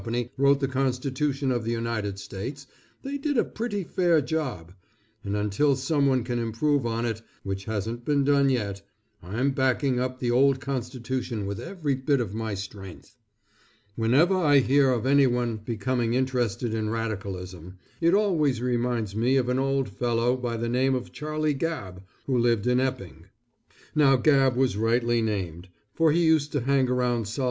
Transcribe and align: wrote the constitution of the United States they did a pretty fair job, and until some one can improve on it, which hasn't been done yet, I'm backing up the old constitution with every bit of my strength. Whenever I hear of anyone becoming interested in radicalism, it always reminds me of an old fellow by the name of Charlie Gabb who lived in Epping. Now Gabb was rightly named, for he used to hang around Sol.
wrote 0.35 0.59
the 0.59 0.67
constitution 0.67 1.51
of 1.51 1.63
the 1.63 1.69
United 1.71 2.17
States 2.17 2.65
they 3.03 3.19
did 3.19 3.37
a 3.37 3.43
pretty 3.43 3.83
fair 3.83 4.19
job, 4.19 4.73
and 5.23 5.35
until 5.35 5.75
some 5.75 6.07
one 6.07 6.23
can 6.23 6.39
improve 6.39 6.87
on 6.87 7.05
it, 7.05 7.21
which 7.43 7.65
hasn't 7.65 8.03
been 8.03 8.23
done 8.23 8.49
yet, 8.49 8.81
I'm 9.21 9.51
backing 9.51 9.99
up 9.99 10.17
the 10.17 10.31
old 10.31 10.59
constitution 10.59 11.45
with 11.45 11.59
every 11.59 11.93
bit 11.93 12.19
of 12.19 12.33
my 12.33 12.55
strength. 12.55 13.15
Whenever 13.95 14.35
I 14.35 14.57
hear 14.57 14.89
of 14.91 15.05
anyone 15.05 15.57
becoming 15.57 16.15
interested 16.15 16.73
in 16.73 16.89
radicalism, 16.89 17.77
it 17.99 18.15
always 18.15 18.59
reminds 18.59 19.15
me 19.15 19.37
of 19.37 19.49
an 19.49 19.59
old 19.59 19.87
fellow 19.87 20.35
by 20.35 20.57
the 20.57 20.67
name 20.69 20.95
of 20.95 21.11
Charlie 21.13 21.53
Gabb 21.53 22.01
who 22.25 22.35
lived 22.39 22.65
in 22.65 22.79
Epping. 22.79 23.27
Now 23.93 24.15
Gabb 24.17 24.55
was 24.55 24.75
rightly 24.77 25.21
named, 25.21 25.67
for 25.93 26.11
he 26.11 26.23
used 26.23 26.51
to 26.53 26.61
hang 26.61 26.89
around 26.89 27.27
Sol. 27.27 27.39